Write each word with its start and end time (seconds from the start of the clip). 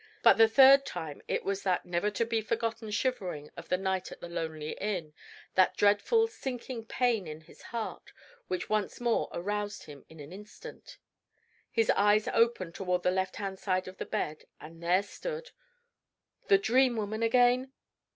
But 0.23 0.39
the 0.39 0.47
third 0.47 0.83
time 0.83 1.21
it 1.27 1.43
was 1.43 1.61
that 1.61 1.85
never 1.85 2.09
to 2.09 2.25
be 2.25 2.41
forgotten 2.41 2.89
shivering 2.89 3.51
of 3.55 3.69
the 3.69 3.77
night 3.77 4.11
at 4.11 4.19
the 4.19 4.27
lonely 4.29 4.71
inn, 4.81 5.13
that 5.53 5.77
dreadful 5.77 6.27
sinking 6.27 6.85
pain 6.85 7.27
at 7.27 7.45
the 7.45 7.53
heart, 7.65 8.11
which 8.47 8.67
once 8.67 8.99
more 8.99 9.29
aroused 9.31 9.83
him 9.83 10.03
in 10.09 10.19
an 10.19 10.33
instant. 10.33 10.97
His 11.69 11.91
eyes 11.91 12.27
opened 12.27 12.73
toward 12.73 13.03
the 13.03 13.11
left 13.11 13.35
hand 13.35 13.59
side 13.59 13.87
of 13.87 13.97
the 13.99 14.07
bed, 14.07 14.45
and 14.59 14.81
there 14.81 15.03
stood 15.03 15.51
The 16.47 16.57
Dream 16.57 16.95
Woman 16.97 17.21
again? 17.21 17.71